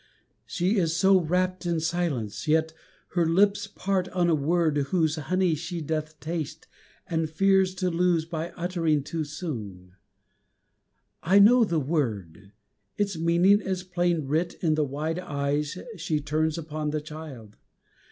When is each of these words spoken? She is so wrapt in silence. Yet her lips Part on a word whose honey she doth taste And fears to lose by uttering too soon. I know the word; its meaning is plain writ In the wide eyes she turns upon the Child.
She 0.47 0.77
is 0.77 0.95
so 0.95 1.19
wrapt 1.21 1.63
in 1.63 1.79
silence. 1.79 2.47
Yet 2.47 2.73
her 3.09 3.23
lips 3.27 3.67
Part 3.67 4.09
on 4.09 4.31
a 4.31 4.33
word 4.33 4.77
whose 4.77 5.15
honey 5.15 5.53
she 5.53 5.79
doth 5.79 6.19
taste 6.19 6.65
And 7.05 7.29
fears 7.29 7.75
to 7.75 7.91
lose 7.91 8.25
by 8.25 8.49
uttering 8.57 9.03
too 9.03 9.23
soon. 9.23 9.93
I 11.21 11.37
know 11.37 11.63
the 11.63 11.79
word; 11.79 12.51
its 12.97 13.15
meaning 13.15 13.61
is 13.61 13.83
plain 13.83 14.25
writ 14.27 14.55
In 14.63 14.73
the 14.73 14.83
wide 14.83 15.19
eyes 15.19 15.77
she 15.97 16.19
turns 16.19 16.57
upon 16.57 16.89
the 16.89 16.99
Child. 17.01 17.57